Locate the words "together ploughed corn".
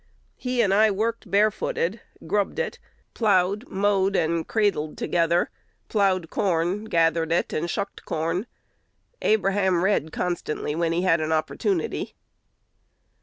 4.97-6.85